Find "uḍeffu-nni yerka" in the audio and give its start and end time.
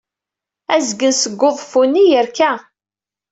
1.47-2.51